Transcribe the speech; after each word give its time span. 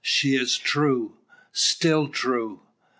she 0.03 0.33
is 0.35 0.57
true 0.57 1.13
still 1.53 2.07
true!" 2.07 2.59